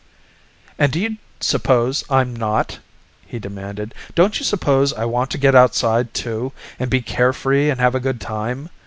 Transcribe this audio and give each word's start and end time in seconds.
"And 0.79 0.91
do 0.91 0.99
you 0.99 1.17
suppose 1.41 2.03
I'm 2.09 2.35
not?" 2.35 2.79
he 3.27 3.37
demanded. 3.37 3.93
"Don't 4.15 4.39
you 4.39 4.43
suppose 4.43 4.93
I 4.93 5.05
want 5.05 5.29
to 5.29 5.37
get 5.37 5.53
outside, 5.53 6.11
too, 6.15 6.53
and 6.79 6.89
be 6.89 7.01
carefree 7.03 7.69
and 7.69 7.79
have 7.79 7.93
a 7.93 7.99
good 7.99 8.19
time? 8.19 8.69